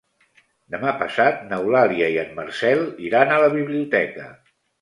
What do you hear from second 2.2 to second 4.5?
en Marcel iran a la biblioteca.